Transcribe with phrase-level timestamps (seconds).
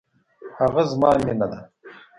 [0.59, 1.59] هغه زما مینه ده